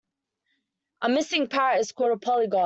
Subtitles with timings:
[1.03, 2.59] A missing parrot is called a polygon.